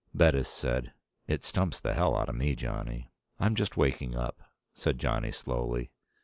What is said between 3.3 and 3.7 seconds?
"I'm